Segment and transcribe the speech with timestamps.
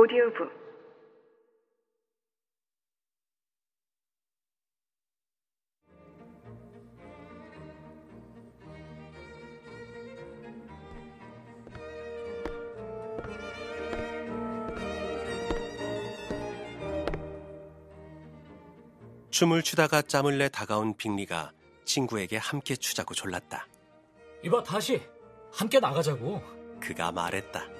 [0.00, 0.50] 오디오북
[19.28, 21.52] 춤을 추다가 짬을 내 다가온 빅리가
[21.84, 23.66] 친구에게 함께 추자고 졸랐다.
[24.42, 25.02] 이봐 다시
[25.52, 26.42] 함께 나가자고.
[26.80, 27.79] 그가 말했다.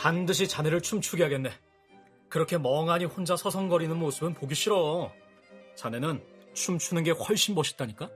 [0.00, 1.50] 반드시 자네를 춤추게 하겠네.
[2.30, 5.12] 그렇게 멍하니 혼자 서성거리는 모습은 보기 싫어.
[5.74, 8.10] 자네는 춤추는 게 훨씬 멋있다니까?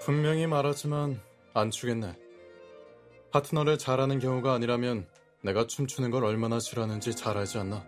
[0.00, 1.20] 분명히 말하지만
[1.54, 2.16] 안 추겠네.
[3.32, 5.08] 파트너를 잘하는 경우가 아니라면
[5.42, 7.84] 내가 춤추는 걸 얼마나 싫어하는지 잘 알지 않나.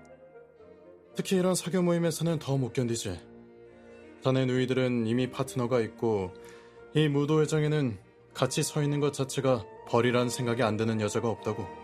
[1.15, 3.21] 특히 이런 사교 모임에서는 더 못 견디지.
[4.25, 6.35] 자네 누이들은 이미 파트너가 있고
[6.97, 7.97] 이 무도회장에는
[8.35, 11.80] 같이 서 있는 것 자체가 벌이라는 생각이 안 드는 여자가 없다고.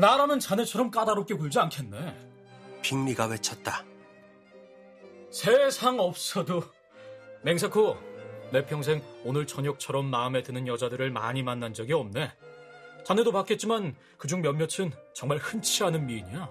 [0.00, 2.28] 나라면 자네처럼 까다롭게 굴지 않겠네.
[2.82, 3.84] 빅리가 외쳤다.
[5.30, 6.62] 세상 없어도
[7.42, 7.96] 맹세코
[8.52, 12.30] 내 평생 오늘 저녁처럼 마음에 드는 여자들을 많이 만난 적이 없네.
[13.04, 16.48] 자네도 봤겠지만 그중 몇몇은 정말 흔치 않은 미인이야.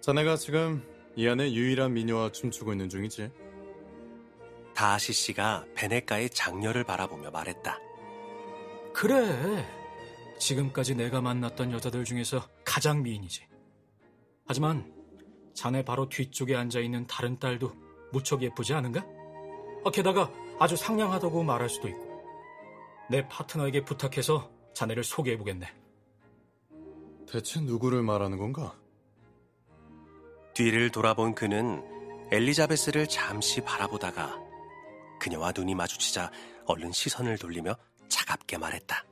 [0.00, 0.82] 자네가 지금
[1.16, 3.30] 이 안에 유일한 미녀와 춤추고 있는 중이지.
[4.74, 7.78] 다하시 씨가 베네가의 장녀를 바라보며 말했다.
[8.92, 9.79] 그래.
[10.40, 13.46] 지금까지 내가 만났던 여자들 중에서 가장 미인이지.
[14.46, 14.92] 하지만
[15.54, 17.72] 자네 바로 뒤쪽에 앉아있는 다른 딸도
[18.12, 19.06] 무척 예쁘지 않은가?
[19.84, 22.10] 아, 게다가 아주 상냥하다고 말할 수도 있고.
[23.08, 25.66] 내 파트너에게 부탁해서 자네를 소개해보겠네.
[27.28, 28.74] 대체 누구를 말하는 건가?
[30.54, 31.84] 뒤를 돌아본 그는
[32.32, 34.38] 엘리자베스를 잠시 바라보다가
[35.20, 36.30] 그녀와 눈이 마주치자
[36.66, 37.76] 얼른 시선을 돌리며
[38.08, 39.04] 차갑게 말했다.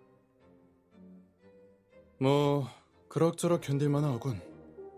[2.19, 2.67] 뭐
[3.09, 4.41] 그럭저럭 견딜만 하군.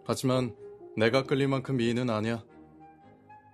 [0.07, 0.57] 하지만
[0.97, 2.45] 내가 끌릴 만큼 미인은 아니야.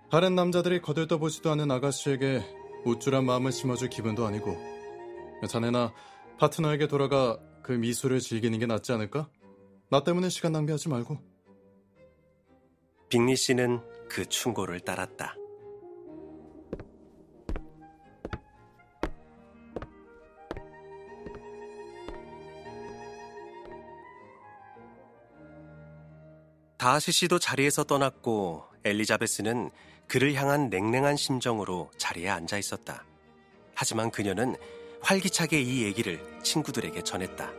[0.09, 2.41] 다른 남자들이 거들떠보지도 않은 아가씨에게
[2.85, 4.55] 우쭐한 마음을 심어줄 기분도 아니고
[5.49, 5.93] 자네나
[6.39, 9.29] 파트너에게 돌아가 그 미소를 즐기는 게 낫지 않을까?
[9.89, 11.17] 나 때문에 시간 낭비하지 말고.
[13.09, 15.35] 빅리 씨는 그 충고를 따랐다.
[26.87, 29.71] 다하시 씨도 자리에서 떠났고 엘리자베스는
[30.07, 33.03] 그를 향한 냉랭한 심정으로 자리에 앉아 있었다.
[33.75, 34.55] 하지만 그녀는
[35.01, 37.51] 활기차게 이 얘기를 친구들에게 전했다.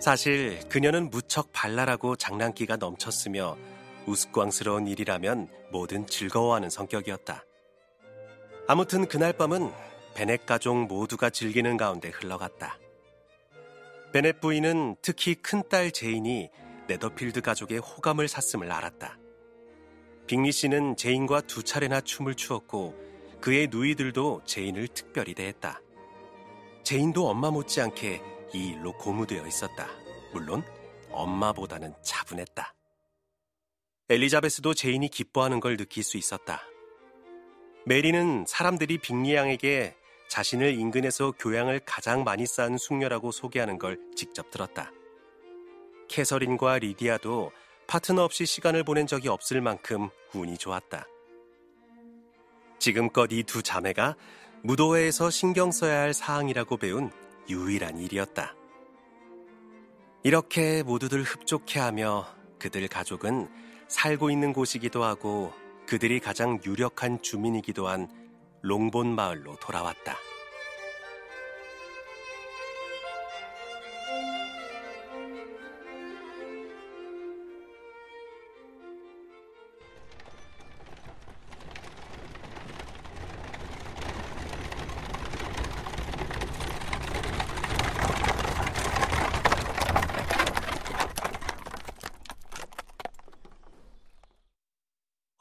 [0.00, 3.58] 사실 그녀는 무척 발랄하고 장난기가 넘쳤으며
[4.06, 7.44] 우스꽝스러운 일이라면 뭐든 즐거워하는 성격이었다.
[8.66, 9.70] 아무튼 그날 밤은
[10.14, 12.78] 베넷 가족 모두가 즐기는 가운데 흘러갔다.
[14.14, 16.48] 베넷 부인은 특히 큰딸 제인이
[16.90, 19.16] 네더필드 가족의 호감을 샀음을 알았다.
[20.26, 25.80] 빙리 씨는 제인과 두 차례나 춤을 추었고 그의 누이들도 제인을 특별히 대했다.
[26.82, 28.22] 제인도 엄마 못지않게
[28.54, 29.86] 이 일로 고무되어 있었다.
[30.32, 30.64] 물론
[31.10, 32.74] 엄마보다는 차분했다.
[34.08, 36.60] 엘리자베스도 제인이 기뻐하는 걸 느낄 수 있었다.
[37.86, 39.94] 메리는 사람들이 빙리 양에게
[40.28, 44.90] 자신을 인근에서 교양을 가장 많이 쌓은 숙녀라고 소개하는 걸 직접 들었다.
[46.10, 47.52] 캐서린과 리디아도
[47.86, 51.06] 파트너 없이 시간을 보낸 적이 없을 만큼 운이 좋았다.
[52.78, 54.16] 지금껏 이 두 자매가
[54.62, 57.10] 무도회에서 신경 써야 할 사항이라고 배운
[57.48, 58.54] 유일한 일이었다.
[60.24, 62.26] 이렇게 모두들 흡족해하며
[62.58, 63.48] 그들 가족은
[63.88, 65.52] 살고 있는 곳이기도 하고
[65.86, 68.08] 그들이 가장 유력한 주민이기도 한
[68.62, 70.16] 롱본 마을로 돌아왔다.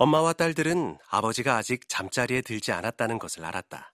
[0.02, 3.94] 엄마와 딸들은 아버지가 아직 잠자리에 들지 않았다는 것을 알았다.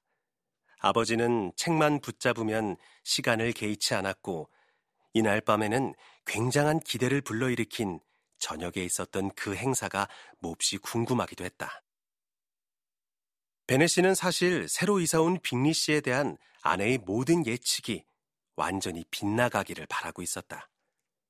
[0.78, 4.48] 아버지는 책만 붙잡으면 시간을 개의치 않았고
[5.14, 5.96] 이날 밤에는
[6.28, 8.00] 굉장한 기대를 불러일으킨
[8.38, 10.08] 저녁에 있었던 그 행사가
[10.42, 11.82] 몹시 궁금하기도 했다.
[13.66, 18.06] 베네 씨는 사실 새로 이사온 빅리 씨에 대한 아내의 모든 예측이
[18.56, 20.70] 완전히 빗나가기를 바라고 있었다.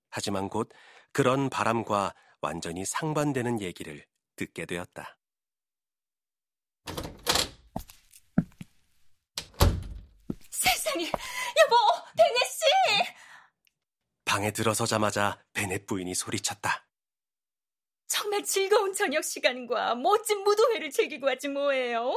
[0.09, 0.69] 하지만 곧
[1.13, 4.05] 그런 바람과 완전히 상반되는 얘기를
[4.35, 5.17] 듣게 되었다.
[10.49, 11.75] 세상에, 여보,
[12.17, 13.13] 베네 씨!
[14.25, 16.87] 방에 들어서자마자 베넷 부인이 소리쳤다.
[18.07, 22.13] 정말 즐거운 저녁 시간과 멋진 무도회를 즐기고 왔지 뭐예요?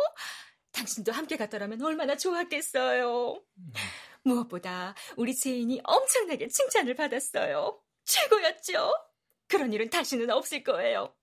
[0.72, 3.42] 당신도 함께 갔더라면 얼마나 좋았겠어요.
[4.22, 7.80] 무엇보다 우리 제인이 엄청나게 칭찬을 받았어요.
[8.04, 8.92] 최고였죠?
[9.48, 11.14] 그런 일은 다시는 없을 거예요.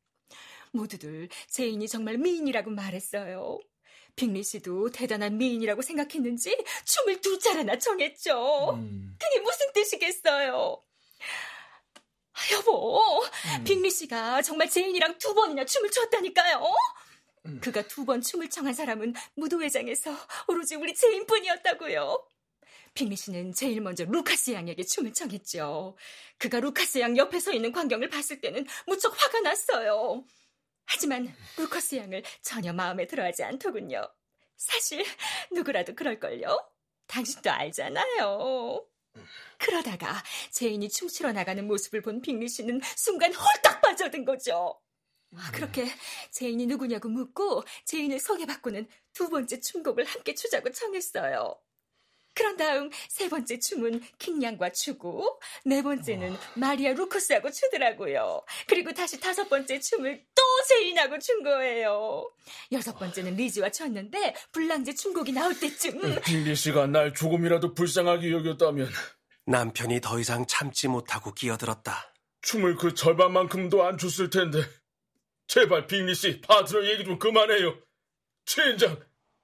[0.75, 3.59] 모두들 제인이 정말 미인이라고 말했어요.
[4.15, 8.71] 빙리 씨도 대단한 미인이라고 생각했는지 춤을 두 차례나 청했죠.
[8.75, 9.17] 음.
[9.19, 10.81] 그게 무슨 뜻이겠어요?
[12.53, 13.63] 여보, 음.
[13.63, 16.63] 빙리 씨가 정말 제인이랑 두 번이나 춤을 췄다니까요.
[17.45, 17.59] 음.
[17.61, 20.11] 그가 두 번 춤을 청한 사람은 무도회장에서
[20.47, 22.25] 오로지 우리 제인뿐이었다고요.
[22.93, 25.97] 빙리 씨는 제일 먼저 루카스 양에게 춤을 청했죠.
[26.37, 30.23] 그가 루카스 양 옆에 서 있는 광경을 봤을 때는 무척 화가 났어요.
[30.85, 34.07] 하지만 루커스 양을 전혀 마음에 들어하지 않더군요.
[34.57, 35.03] 사실
[35.51, 36.71] 누구라도 그럴걸요?
[37.07, 38.85] 당신도 알잖아요.
[39.57, 40.21] 그러다가
[40.51, 44.79] 제인이 춤추러 나가는 모습을 본 빙리 씨는 순간 홀딱 빠져든 거죠.
[45.37, 45.85] 아, 그렇게
[46.31, 51.59] 제인이 누구냐고 묻고 제인을 소개받고는 두 번째 춤곡을 함께 추자고 청했어요.
[52.33, 58.43] 그런 다음 세 번째 춤은 킹양과 추고 네 번째는 마리아 루커스하고 추더라고요.
[58.67, 60.25] 그리고 다시 다섯 번째 춤을
[60.65, 62.29] 또 제인하고 춘 거예요.
[62.71, 68.89] 여섯 번째는 리지와 췄는데 불랑제 춤곡이 나올 때쯤 빙리 씨가 날 조금이라도 불쌍하게 여겼다면
[69.45, 72.13] 남편이 더 이상 참지 못하고 끼어들었다.
[72.41, 74.59] 춤을 그 절반만큼도 안 췄을 텐데
[75.47, 77.77] 제발 빅리 씨 파트너 얘기 좀 그만해요.
[78.45, 78.99] 최인장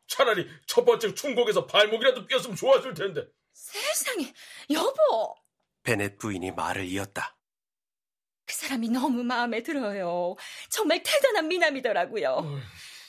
[0.08, 3.26] 차라리 첫 번째 춤곡에서 발목이라도 뼈으면 좋았을 텐데.
[3.54, 4.34] 세상에,
[4.72, 5.36] 여보!
[5.84, 7.38] 베넷 부인이 말을 이었다.
[8.52, 10.36] 그 사람이 너무 마음에 들어요.
[10.70, 12.30] 정말 대단한 미남이더라고요.
[12.30, 12.60] 어...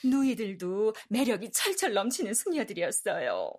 [0.05, 3.53] 누이들도 매력이 철철 넘치는 숙녀들이었어요.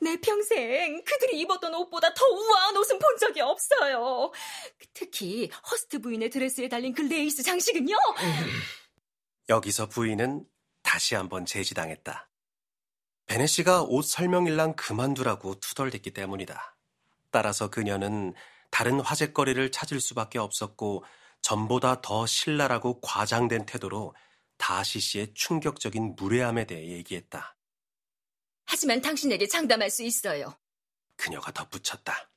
[0.00, 4.32] 내 평생 그들이 입었던 옷보다 더 우아한 옷은 본 적이 없어요.
[4.94, 7.94] 특히 허스트 부인의 드레스에 달린 그 레이스 장식은요.
[9.50, 10.46] 여기서 부인은
[10.82, 12.30] 다시 한번 제지당했다.
[13.26, 16.76] 베넷 씨가 옷 설명일랑 그만두라고 투덜댔기 때문이다.
[17.30, 18.34] 따라서 그녀는
[18.70, 21.04] 다른 화제거리를 찾을 수밖에 없었고
[21.40, 24.14] 전보다 더 신랄하고 과장된 태도로
[24.56, 27.56] 다아시 씨의 충격적인 무례함에 대해 얘기했다.
[28.66, 30.54] 하지만 당신에게 장담할 수 있어요.
[31.16, 32.28] 그녀가 덧붙였다.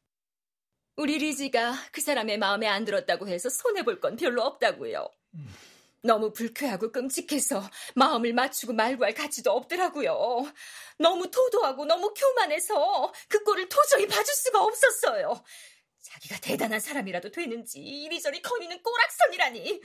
[0.95, 5.09] 우리 리지가 그 사람의 마음에 안 들었다고 해서 손해볼 건 별로 없다고요.
[5.35, 5.53] 음.
[6.03, 7.61] 너무 불쾌하고 끔찍해서
[7.95, 10.51] 마음을 맞추고 말고 할 가치도 없더라고요.
[10.97, 15.43] 너무 도도하고 너무 교만해서 그 꼴을 도저히 봐줄 수가 없었어요.
[16.01, 19.81] 자기가 대단한 사람이라도 되는지 이리저리 거니는 꼬락선이라니.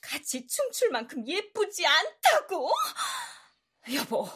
[0.00, 2.70] 같이 춤출 만큼 예쁘지 않다고?
[3.94, 4.28] 여보,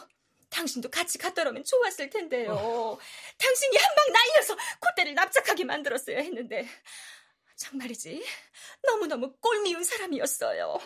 [0.51, 2.53] 당신도 같이 갔더라면 좋았을 텐데요.
[2.53, 2.99] 어.
[3.39, 6.67] 당신이 한 방 날려서 콧대를 납작하게 만들었어야 했는데.
[7.57, 8.25] 정말이지.
[8.85, 10.79] 너무너무 꼴미운 사람이었어요.